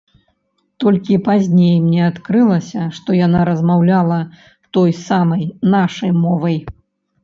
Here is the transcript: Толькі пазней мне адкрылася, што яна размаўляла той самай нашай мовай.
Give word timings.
Толькі 0.83 1.17
пазней 1.27 1.75
мне 1.83 2.01
адкрылася, 2.11 2.81
што 2.97 3.09
яна 3.21 3.39
размаўляла 3.53 4.19
той 4.73 5.01
самай 5.07 5.49
нашай 5.79 6.11
мовай. 6.29 6.63